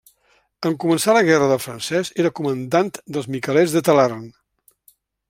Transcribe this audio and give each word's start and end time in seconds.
En 0.69 0.77
començar 0.83 1.13
la 1.17 1.21
guerra 1.27 1.49
del 1.51 1.61
francès 1.65 2.11
era 2.25 2.33
comandant 2.41 2.89
dels 3.17 3.29
miquelets 3.37 3.77
de 3.77 3.85
Talarn. 3.91 4.29